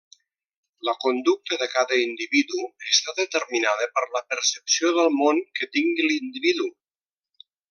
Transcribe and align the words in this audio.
La 0.87 0.95
conducta 1.03 1.59
de 1.63 1.67
cada 1.73 1.99
individu 2.05 2.63
està 2.93 3.15
determinada 3.19 3.89
per 3.99 4.07
la 4.17 4.25
percepció 4.33 4.93
del 4.97 5.15
món 5.23 5.45
que 5.61 5.73
tingui 5.77 6.09
l'individu. 6.11 6.73